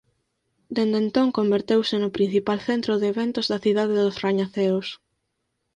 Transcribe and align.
Dende 0.75 0.97
entón 1.03 1.27
converteuse 1.37 1.95
no 1.99 2.13
principal 2.17 2.59
centro 2.67 2.93
de 3.01 3.07
eventos 3.13 3.45
da 3.51 3.61
cidade 3.65 3.95
dos 4.05 4.19
rañaceos. 4.25 4.87